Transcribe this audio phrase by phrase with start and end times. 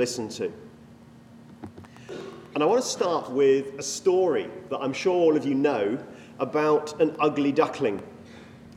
[0.00, 0.50] listen to.
[2.54, 6.02] And I want to start with a story that I'm sure all of you know
[6.38, 8.02] about an ugly duckling.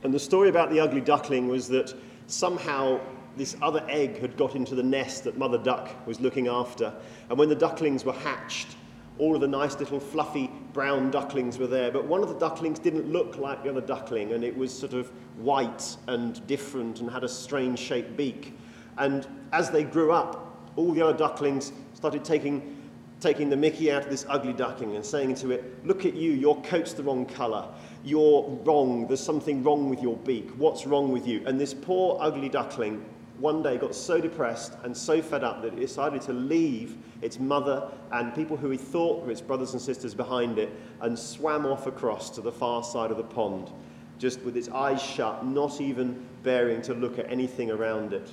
[0.03, 1.93] And the story about the ugly duckling was that
[2.27, 2.99] somehow
[3.37, 6.93] this other egg had got into the nest that Mother Duck was looking after.
[7.29, 8.75] And when the ducklings were hatched,
[9.17, 12.79] all of the nice little fluffy brown ducklings were there, but one of the ducklings
[12.79, 17.09] didn't look like the other duckling, and it was sort of white and different and
[17.09, 18.57] had a strange shaped beak.
[18.97, 20.42] And as they grew up,
[20.75, 22.77] all the other ducklings started taking,
[23.19, 26.31] taking the mickey out of this ugly duckling and saying to it, Look at you,
[26.31, 27.67] your coat's the wrong colour.
[28.03, 29.07] You're wrong.
[29.07, 30.49] There's something wrong with your beak.
[30.57, 31.43] What's wrong with you?
[31.45, 33.05] And this poor ugly duckling
[33.39, 37.39] one day got so depressed and so fed up that it decided to leave its
[37.39, 40.69] mother and people who he thought were its brothers and sisters behind it
[41.01, 43.71] and swam off across to the far side of the pond,
[44.19, 48.29] just with its eyes shut, not even bearing to look at anything around it.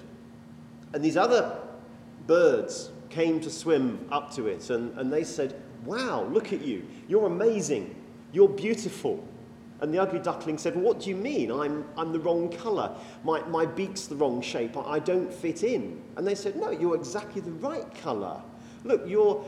[0.93, 1.59] And these other
[2.31, 6.87] birds came to swim up to it and, and they said, Wow, look at you.
[7.09, 7.93] You're amazing.
[8.33, 9.27] You're beautiful.
[9.81, 11.51] And the ugly duckling said, What do you mean?
[11.51, 12.95] I'm, I'm the wrong colour.
[13.25, 14.77] My, my beak's the wrong shape.
[14.77, 16.01] I, I don't fit in.
[16.17, 18.41] And they said, No, you're exactly the right colour.
[18.85, 19.45] Look, you're,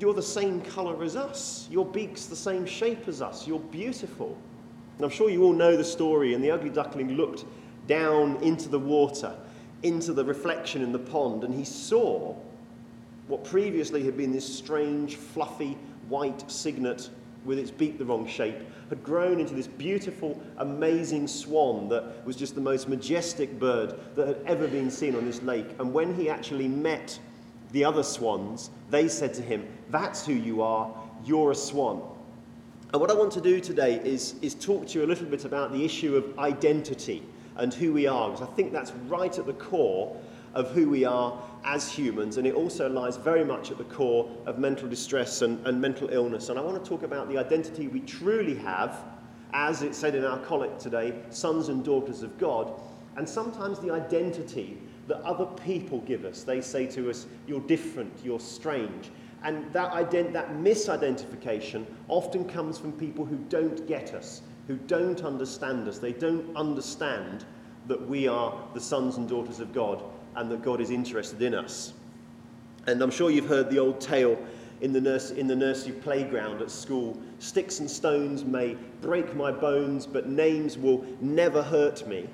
[0.00, 1.68] you're the same colour as us.
[1.70, 3.46] Your beak's the same shape as us.
[3.46, 4.38] You're beautiful.
[4.96, 6.32] And I'm sure you all know the story.
[6.32, 7.44] And the ugly duckling looked
[7.86, 9.36] down into the water,
[9.82, 12.34] into the reflection in the pond, and he saw
[13.28, 15.76] what previously had been this strange, fluffy,
[16.08, 17.08] white cygnet
[17.44, 18.56] with its beak the wrong shape,
[18.88, 24.28] had grown into this beautiful, amazing swan that was just the most majestic bird that
[24.28, 25.66] had ever been seen on this lake.
[25.78, 27.18] And when he actually met
[27.72, 30.94] the other swans, they said to him, That's who you are,
[31.24, 32.02] you're a swan.
[32.92, 35.46] And what I want to do today is, is talk to you a little bit
[35.46, 37.22] about the issue of identity
[37.56, 40.16] and who we are, because I think that's right at the core
[40.54, 44.28] of who we are as humans, and it also lies very much at the core
[44.46, 46.48] of mental distress and, and mental illness.
[46.48, 49.02] And I want to talk about the identity we truly have,
[49.52, 52.72] as it said in our collect today, sons and daughters of God,
[53.16, 54.78] and sometimes the identity
[55.08, 56.42] that other people give us.
[56.42, 59.10] They say to us, You're different, you're strange.
[59.44, 65.22] And that, ident- that misidentification often comes from people who don't get us, who don't
[65.22, 65.98] understand us.
[65.98, 67.44] They don't understand
[67.88, 70.02] that we are the sons and daughters of God
[70.36, 71.92] and that God is interested in us.
[72.86, 74.38] And I'm sure you've heard the old tale
[74.80, 79.50] in the, nurse, in the nursery playground at school sticks and stones may break my
[79.50, 82.28] bones, but names will never hurt me.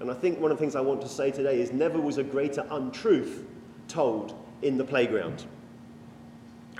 [0.00, 2.16] And I think one of the things I want to say today is never was
[2.18, 3.44] a greater untruth
[3.88, 5.44] told in the playground.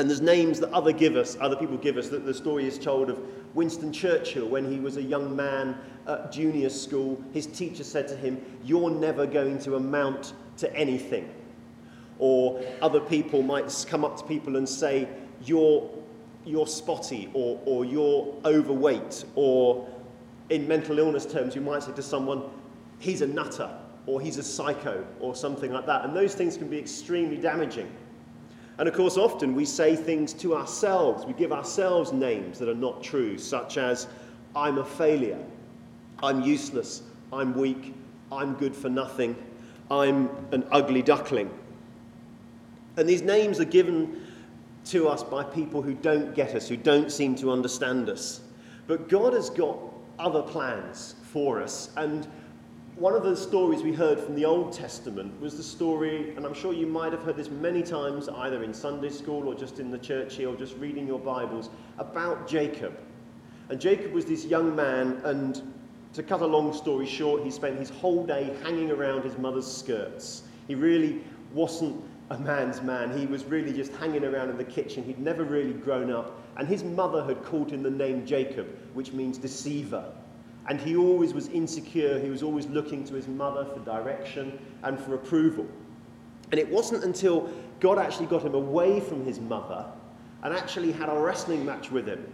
[0.01, 2.09] And there's names that other give us, other people give us.
[2.09, 3.21] That the story is told of
[3.55, 5.77] Winston Churchill when he was a young man
[6.09, 7.23] at junior school.
[7.35, 11.29] His teacher said to him, "You're never going to amount to anything.
[12.19, 15.09] Or other people might come up to people and say,
[15.45, 15.91] You're,
[16.45, 19.89] you're spotty, or, or you're overweight, or
[20.51, 22.43] in mental illness terms, you might say to someone,
[22.99, 23.71] He's a nutter,
[24.07, 26.05] or he's a psycho, or something like that.
[26.05, 27.91] And those things can be extremely damaging.
[28.81, 31.27] And of course, often we say things to ourselves.
[31.27, 34.07] We give ourselves names that are not true, such as,
[34.57, 35.39] I'm a failure,
[36.23, 37.93] I'm useless, I'm weak,
[38.33, 39.37] I'm good for nothing,
[39.91, 41.51] I'm an ugly duckling.
[42.97, 44.27] And these names are given
[44.87, 48.41] to us by people who don't get us, who don't seem to understand us.
[48.87, 49.79] But God has got
[50.19, 51.91] other plans for us.
[51.99, 52.27] And
[53.01, 56.53] one of the stories we heard from the Old Testament was the story, and I'm
[56.53, 59.91] sure you might have heard this many times, either in Sunday school or just in
[59.91, 62.93] the church here or just reading your Bibles, about Jacob.
[63.71, 65.63] And Jacob was this young man, and
[66.13, 69.67] to cut a long story short, he spent his whole day hanging around his mother's
[69.67, 70.43] skirts.
[70.69, 71.25] He really
[71.55, 73.19] wasn't a man's man.
[73.19, 75.05] He was really just hanging around in the kitchen.
[75.05, 76.39] He'd never really grown up.
[76.59, 80.13] And his mother had called him the name Jacob, which means deceiver.
[80.71, 82.21] And he always was insecure.
[82.21, 85.67] He was always looking to his mother for direction and for approval.
[86.53, 87.51] And it wasn't until
[87.81, 89.85] God actually got him away from his mother
[90.45, 92.25] and actually had a wrestling match with him,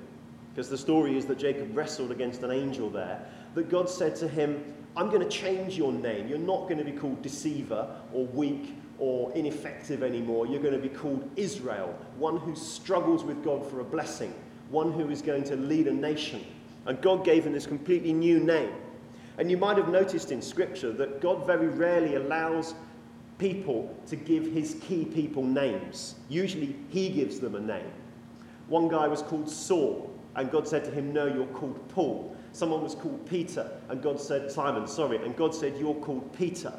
[0.50, 4.29] because the story is that Jacob wrestled against an angel there, that God said to
[4.29, 4.62] him,
[4.99, 6.29] I'm going to change your name.
[6.29, 10.47] You're not going to be called deceiver or weak or ineffective anymore.
[10.47, 14.35] You're going to be called Israel, one who struggles with God for a blessing,
[14.69, 16.44] one who is going to lead a nation.
[16.87, 18.73] And God gave him this completely new name.
[19.38, 22.75] And you might have noticed in Scripture that God very rarely allows
[23.38, 26.15] people to give his key people names.
[26.29, 27.91] Usually he gives them a name.
[28.69, 32.35] One guy was called Saul, and God said to him, No, you're called Paul.
[32.53, 36.73] Someone was called Peter, and God said, Simon, sorry, and God said, You're called Peter.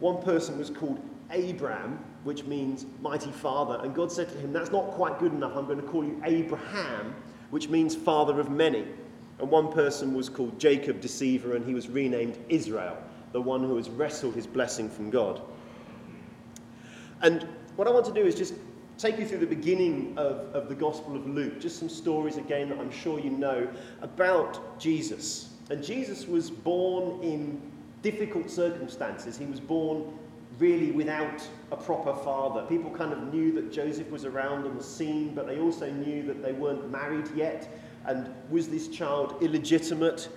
[0.00, 3.80] One person was called Abram, which means mighty father.
[3.82, 5.56] And God said to him, That's not quite good enough.
[5.56, 7.14] I'm going to call you Abraham,
[7.50, 8.86] which means father of many.
[9.38, 12.96] And one person was called Jacob, deceiver, and he was renamed Israel,
[13.32, 15.40] the one who has wrestled his blessing from God.
[17.22, 17.46] And
[17.76, 18.54] what I want to do is just
[18.96, 22.68] take you through the beginning of, of the Gospel of Luke, just some stories again
[22.70, 23.68] that I'm sure you know
[24.02, 25.50] about Jesus.
[25.70, 27.60] And Jesus was born in
[28.02, 29.38] difficult circumstances.
[29.38, 30.18] He was born
[30.58, 32.62] really without a proper father.
[32.62, 36.22] People kind of knew that Joseph was around on the scene, but they also knew
[36.24, 37.68] that they weren't married yet.
[38.08, 40.30] And was this child illegitimate?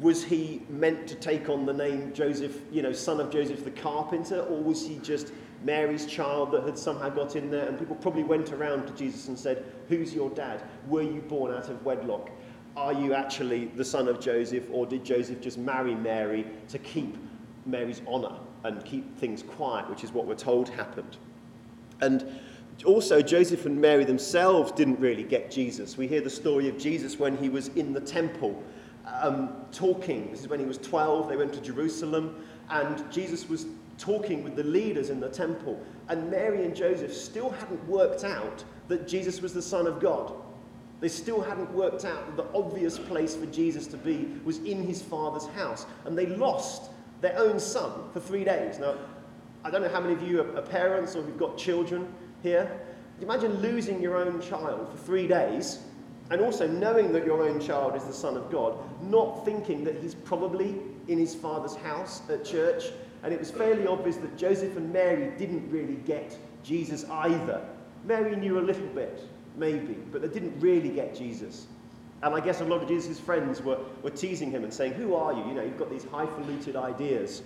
[0.00, 3.72] Was he meant to take on the name Joseph, you know, son of Joseph the
[3.72, 5.32] carpenter, or was he just
[5.64, 7.66] Mary's child that had somehow got in there?
[7.66, 10.62] And people probably went around to Jesus and said, Who's your dad?
[10.86, 12.30] Were you born out of wedlock?
[12.76, 17.16] Are you actually the son of Joseph, or did Joseph just marry Mary to keep
[17.64, 21.16] Mary's honour and keep things quiet, which is what we're told happened?
[22.00, 22.38] And
[22.84, 25.96] also, Joseph and Mary themselves didn't really get Jesus.
[25.96, 28.62] We hear the story of Jesus when he was in the temple
[29.22, 30.30] um, talking.
[30.30, 31.28] This is when he was 12.
[31.28, 33.66] They went to Jerusalem, and Jesus was
[33.98, 35.80] talking with the leaders in the temple.
[36.08, 40.34] And Mary and Joseph still hadn't worked out that Jesus was the Son of God.
[41.00, 44.82] They still hadn't worked out that the obvious place for Jesus to be was in
[44.82, 45.86] his father's house.
[46.04, 46.90] And they lost
[47.20, 48.78] their own son for three days.
[48.78, 48.96] Now,
[49.64, 52.12] I don't know how many of you are parents or who've got children
[52.46, 52.70] here.
[53.20, 55.80] Imagine losing your own child for three days
[56.30, 59.96] and also knowing that your own child is the Son of God, not thinking that
[60.00, 60.76] he's probably
[61.08, 62.84] in his father's house at church.
[63.22, 67.64] And it was fairly obvious that Joseph and Mary didn't really get Jesus either.
[68.04, 69.22] Mary knew a little bit,
[69.56, 71.66] maybe, but they didn't really get Jesus.
[72.22, 75.14] And I guess a lot of Jesus' friends were, were teasing him and saying, Who
[75.14, 75.44] are you?
[75.46, 77.42] You know, you've got these highfalutin ideas.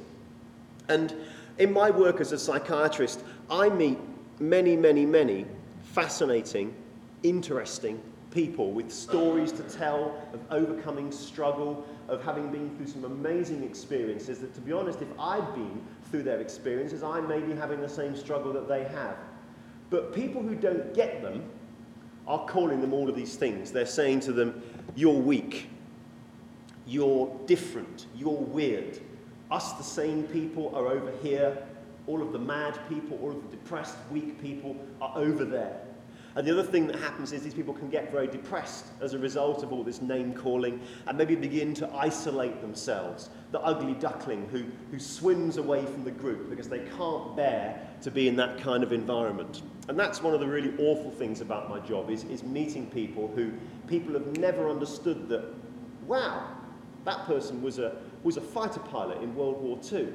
[0.89, 1.15] And
[1.59, 3.21] in my work as a psychiatrist,
[3.51, 3.99] I meet
[4.41, 5.47] many, many, many
[5.83, 6.75] fascinating,
[7.23, 8.01] interesting
[8.31, 14.39] people with stories to tell of overcoming struggle, of having been through some amazing experiences
[14.39, 17.89] that, to be honest, if I'd been through their experiences, I may be having the
[17.89, 19.17] same struggle that they have.
[19.91, 21.43] But people who don't get them
[22.27, 23.73] are calling them all of these things.
[23.73, 24.63] They're saying to them,
[24.95, 25.69] You're weak.
[26.87, 28.07] You're different.
[28.17, 29.01] You're weird.
[29.51, 31.59] Us, the same people, are over here.
[32.07, 35.81] All of the mad people, all of the depressed, weak people are over there.
[36.37, 39.19] And the other thing that happens is these people can get very depressed as a
[39.19, 43.31] result of all this name calling and maybe begin to isolate themselves.
[43.51, 48.13] The ugly duckling who, who swims away from the group because they can't bear to
[48.13, 49.63] be in that kind of environment.
[49.89, 53.27] And that's one of the really awful things about my job is, is meeting people
[53.35, 53.53] who
[53.89, 55.45] people have never understood that,
[56.07, 56.49] wow,
[57.05, 60.11] that person was a, was a fighter pilot in World War II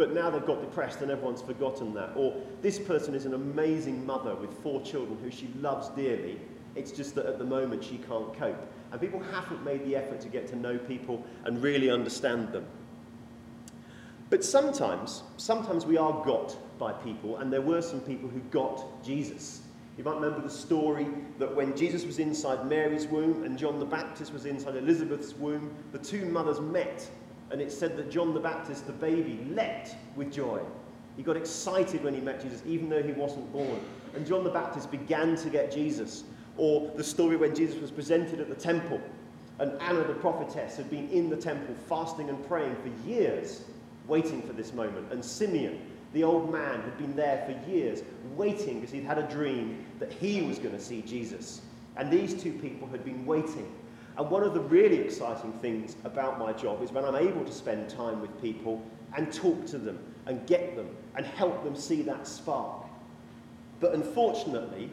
[0.00, 2.12] but now they've got depressed and everyone's forgotten that.
[2.16, 6.40] Or this person is an amazing mother with four children who she loves dearly.
[6.74, 8.66] It's just that at the moment she can't cope.
[8.90, 12.64] And people haven't made the effort to get to know people and really understand them.
[14.30, 19.04] But sometimes, sometimes we are got by people, and there were some people who got
[19.04, 19.60] Jesus.
[19.98, 21.08] You might remember the story
[21.38, 25.74] that when Jesus was inside Mary's womb and John the Baptist was inside Elizabeth's womb,
[25.92, 27.06] the two mothers met
[27.50, 30.60] and it said that John the Baptist, the baby, leapt with joy.
[31.16, 33.80] He got excited when he met Jesus, even though he wasn't born.
[34.14, 36.24] And John the Baptist began to get Jesus.
[36.56, 39.00] Or the story when Jesus was presented at the temple,
[39.58, 43.64] and Anna the prophetess had been in the temple fasting and praying for years,
[44.06, 45.12] waiting for this moment.
[45.12, 45.80] And Simeon,
[46.12, 48.02] the old man, had been there for years,
[48.36, 51.60] waiting because he'd had a dream that he was going to see Jesus.
[51.96, 53.70] And these two people had been waiting
[54.16, 57.52] and one of the really exciting things about my job is when I'm able to
[57.52, 58.82] spend time with people
[59.16, 62.86] and talk to them and get them and help them see that spark.
[63.80, 64.90] But unfortunately,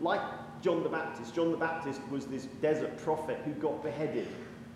[0.00, 0.20] like
[0.62, 4.28] John the Baptist, John the Baptist was this desert prophet who got beheaded,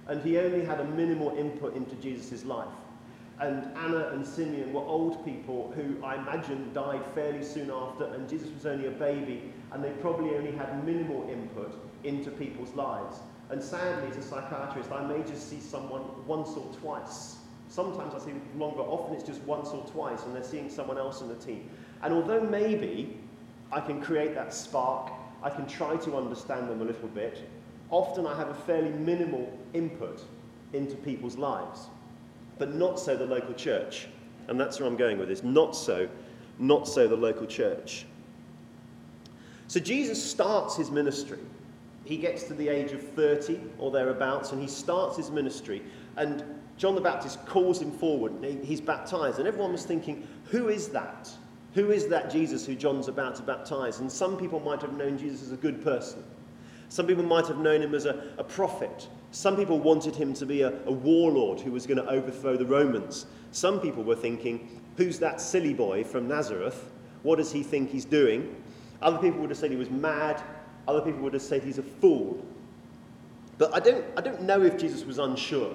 [0.09, 2.69] and he only had a minimal input into Jesus' life.
[3.39, 8.29] And Anna and Simeon were old people who I imagine died fairly soon after, and
[8.29, 11.73] Jesus was only a baby, and they probably only had minimal input
[12.05, 13.19] into people's lives.
[13.51, 17.37] And sadly, as a psychiatrist, I may just see someone once or twice.
[17.69, 21.21] Sometimes I see longer, often it's just once or twice, and they're seeing someone else
[21.21, 21.69] in the team.
[22.03, 23.17] And although maybe
[23.71, 25.13] I can create that spark,
[25.43, 27.49] I can try to understand them a little bit,
[27.91, 30.23] often I have a fairly minimal input
[30.73, 31.87] into people's lives.
[32.59, 34.09] But not so the local church.
[34.49, 35.43] And that's where I'm going with this.
[35.43, 36.09] Not so,
[36.59, 38.07] not so the local church.
[39.69, 41.41] So Jesus starts his ministry
[42.07, 45.83] he gets to the age of 30 or thereabouts and he starts his ministry.
[46.17, 46.45] And
[46.77, 48.33] John the Baptist calls him forward
[48.63, 49.39] he's baptized.
[49.39, 51.31] And everyone was thinking, who is that?
[51.75, 54.01] Who is that Jesus who John's about to baptize?
[54.01, 56.23] And some people might have known Jesus as a good person.
[56.89, 59.09] Some people might have known him as a, a prophet.
[59.33, 62.65] Some people wanted him to be a, a warlord who was going to overthrow the
[62.65, 63.27] Romans.
[63.51, 66.93] Some people were thinking, who's that silly boy from Nazareth?
[67.23, 68.55] What does he think he's doing?
[69.03, 70.43] Other people would have said he was mad.
[70.89, 72.45] Other people would have said he's a fool.
[73.59, 75.75] But I don't, I don't know if Jesus was unsure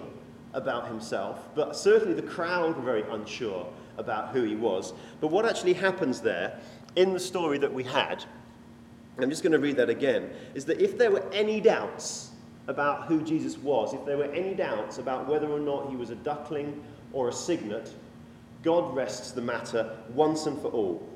[0.53, 4.93] about himself, but certainly the crowd were very unsure about who he was.
[5.19, 6.59] But what actually happens there
[6.95, 8.23] in the story that we had,
[9.17, 12.31] I'm just going to read that again, is that if there were any doubts
[12.67, 16.09] about who Jesus was, if there were any doubts about whether or not he was
[16.09, 16.81] a duckling
[17.13, 17.93] or a cygnet,
[18.63, 21.07] God rests the matter once and for all.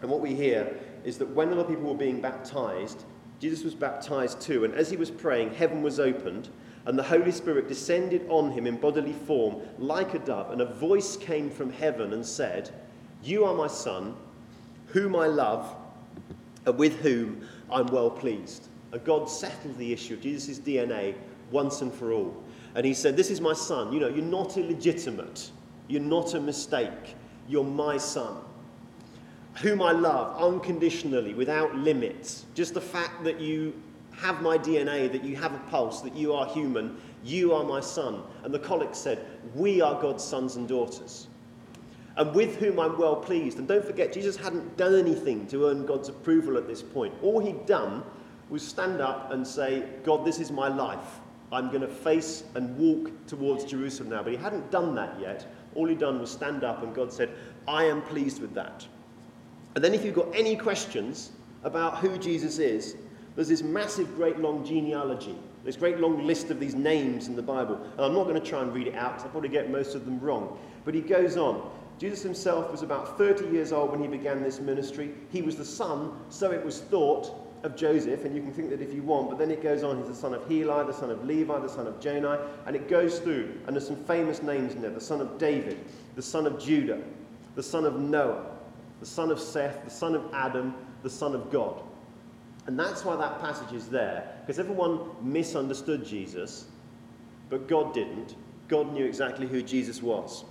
[0.00, 3.04] And what we hear is that when other people were being baptized,
[3.40, 6.48] Jesus was baptized too, and as he was praying, heaven was opened,
[6.86, 10.66] and the Holy Spirit descended on him in bodily form like a dove, and a
[10.66, 12.70] voice came from heaven and said,
[13.22, 14.14] You are my Son,
[14.86, 15.74] whom I love,
[16.66, 18.68] and with whom I'm well pleased.
[18.92, 21.14] And God settled the issue of Jesus' DNA
[21.50, 22.42] once and for all.
[22.74, 23.92] And he said, This is my son.
[23.92, 25.50] You know, you're not illegitimate.
[25.88, 27.16] You're not a mistake.
[27.48, 28.36] You're my son.
[29.56, 32.46] Whom I love unconditionally, without limits.
[32.54, 33.74] Just the fact that you
[34.12, 37.80] have my DNA, that you have a pulse, that you are human, you are my
[37.80, 38.22] son.
[38.44, 41.28] And the collect said, We are God's sons and daughters.
[42.16, 43.58] And with whom I'm well pleased.
[43.58, 47.14] And don't forget, Jesus hadn't done anything to earn God's approval at this point.
[47.22, 48.02] All he'd done
[48.50, 51.20] was stand up and say, God, this is my life.
[51.52, 54.22] I'm going to face and walk towards Jerusalem now.
[54.22, 55.46] But he hadn't done that yet.
[55.74, 57.30] All he'd done was stand up, and God said,
[57.66, 58.86] I am pleased with that.
[59.74, 61.30] And then, if you've got any questions
[61.64, 62.96] about who Jesus is,
[63.34, 67.42] there's this massive, great long genealogy, this great long list of these names in the
[67.42, 67.76] Bible.
[67.76, 69.94] And I'm not going to try and read it out because I'll probably get most
[69.94, 70.58] of them wrong.
[70.84, 71.70] But he goes on.
[71.98, 75.12] Jesus himself was about 30 years old when he began this ministry.
[75.30, 78.80] He was the son, so it was thought, of Joseph, and you can think that
[78.80, 79.98] if you want, but then it goes on.
[79.98, 82.88] He's the son of Heli, the son of Levi, the son of Joni, and it
[82.88, 85.78] goes through, and there's some famous names in there the son of David,
[86.16, 87.00] the son of Judah,
[87.54, 88.51] the son of Noah,
[89.02, 91.82] the son of Seth, the son of Adam, the son of God.
[92.68, 96.66] And that's why that passage is there, because everyone misunderstood Jesus,
[97.50, 98.36] but God didn't.
[98.68, 100.44] God knew exactly who Jesus was.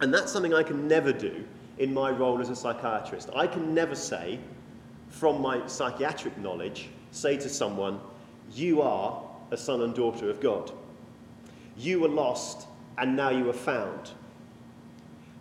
[0.00, 1.44] And that's something I can never do
[1.78, 3.30] in my role as a psychiatrist.
[3.36, 4.40] I can never say,
[5.08, 8.00] from my psychiatric knowledge, say to someone,
[8.50, 10.72] You are a son and daughter of God.
[11.76, 12.66] You were lost,
[12.98, 14.10] and now you are found.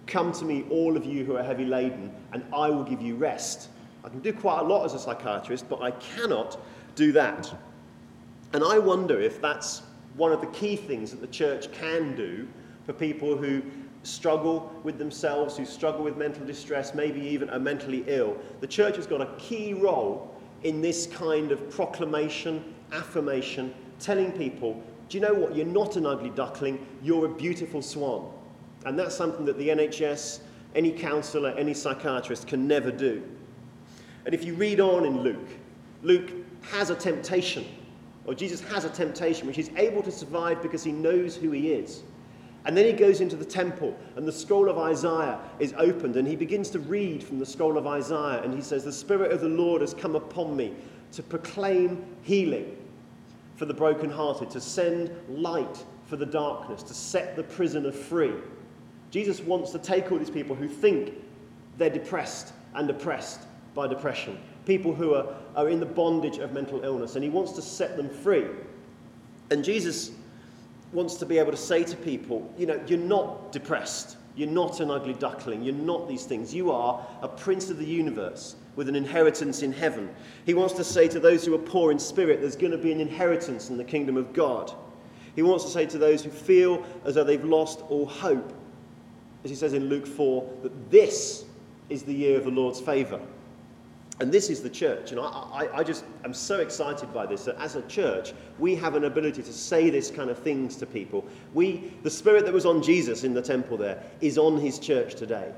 [0.07, 3.15] Come to me, all of you who are heavy laden, and I will give you
[3.15, 3.69] rest.
[4.03, 6.59] I can do quite a lot as a psychiatrist, but I cannot
[6.95, 7.53] do that.
[8.53, 9.83] And I wonder if that's
[10.17, 12.47] one of the key things that the church can do
[12.85, 13.61] for people who
[14.03, 18.35] struggle with themselves, who struggle with mental distress, maybe even are mentally ill.
[18.59, 24.81] The church has got a key role in this kind of proclamation, affirmation, telling people,
[25.09, 25.55] do you know what?
[25.55, 28.31] You're not an ugly duckling, you're a beautiful swan.
[28.85, 30.39] And that's something that the NHS,
[30.75, 33.23] any counsellor, any psychiatrist can never do.
[34.25, 35.49] And if you read on in Luke,
[36.03, 36.31] Luke
[36.71, 37.65] has a temptation,
[38.25, 41.71] or Jesus has a temptation, which he's able to survive because he knows who he
[41.71, 42.03] is.
[42.65, 46.27] And then he goes into the temple, and the scroll of Isaiah is opened, and
[46.27, 49.41] he begins to read from the scroll of Isaiah, and he says, The Spirit of
[49.41, 50.75] the Lord has come upon me
[51.13, 52.77] to proclaim healing
[53.55, 58.33] for the brokenhearted, to send light for the darkness, to set the prisoner free.
[59.11, 61.13] Jesus wants to take all these people who think
[61.77, 63.41] they're depressed and oppressed
[63.73, 67.51] by depression, people who are, are in the bondage of mental illness, and he wants
[67.53, 68.47] to set them free.
[69.49, 70.11] And Jesus
[70.93, 74.17] wants to be able to say to people, you know, you're not depressed.
[74.35, 75.61] You're not an ugly duckling.
[75.63, 76.53] You're not these things.
[76.53, 80.09] You are a prince of the universe with an inheritance in heaven.
[80.45, 82.93] He wants to say to those who are poor in spirit, there's going to be
[82.93, 84.71] an inheritance in the kingdom of God.
[85.35, 88.53] He wants to say to those who feel as though they've lost all hope,
[89.43, 91.45] as he says in Luke 4, that this
[91.89, 93.19] is the year of the Lord's favour.
[94.19, 95.11] And this is the church.
[95.11, 98.75] And I, I, I, just am so excited by this that as a church, we
[98.75, 101.25] have an ability to say this kind of things to people.
[101.55, 105.15] We, the spirit that was on Jesus in the temple there is on his church
[105.15, 105.51] today.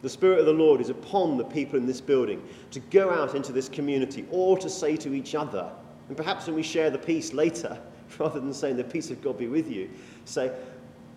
[0.00, 3.34] The Spirit of the Lord is upon the people in this building to go out
[3.34, 5.70] into this community or to say to each other,
[6.06, 7.78] and perhaps when we share the peace later,
[8.18, 9.90] rather than saying the peace of God be with you,
[10.24, 10.52] say,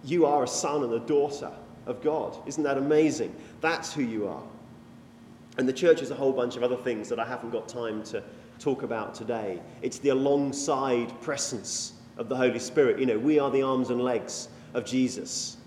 [0.03, 1.51] You are a son and a daughter
[1.85, 2.37] of God.
[2.45, 3.35] Isn't that amazing?
[3.61, 4.43] That's who you are.
[5.57, 8.03] And the church is a whole bunch of other things that I haven't got time
[8.03, 8.23] to
[8.59, 9.59] talk about today.
[9.81, 12.99] It's the alongside presence of the Holy Spirit.
[12.99, 15.57] You know, we are the arms and legs of Jesus.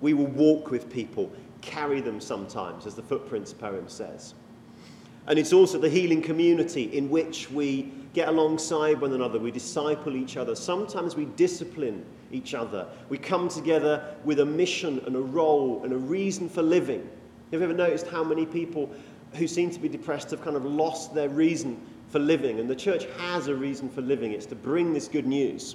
[0.00, 4.34] We will walk with people, carry them sometimes, as the Footprints poem says.
[5.26, 10.16] And it's also the healing community in which we get alongside one another, we disciple
[10.16, 10.54] each other.
[10.54, 12.86] Sometimes we discipline each other.
[13.08, 17.00] We come together with a mission and a role and a reason for living.
[17.50, 18.90] Have you ever noticed how many people
[19.34, 22.60] who seem to be depressed have kind of lost their reason for living?
[22.60, 25.74] And the church has a reason for living it's to bring this good news.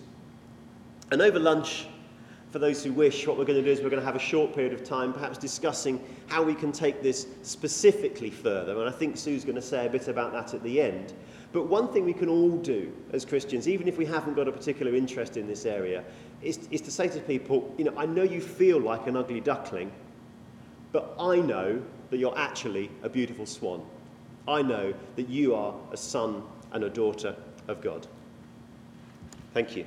[1.12, 1.88] And over lunch,
[2.52, 4.20] for those who wish, what we're going to do is we're going to have a
[4.20, 8.80] short period of time, perhaps discussing how we can take this specifically further.
[8.80, 11.14] And I think Sue's going to say a bit about that at the end.
[11.52, 14.52] But one thing we can all do as Christians, even if we haven't got a
[14.52, 16.04] particular interest in this area,
[16.42, 19.42] is, is to say to people, you know, I know you feel like an ugly
[19.42, 19.92] duckling,
[20.92, 23.84] but I know that you're actually a beautiful swan.
[24.48, 27.36] I know that you are a son and a daughter
[27.68, 28.08] of God.
[29.54, 29.86] Thank you.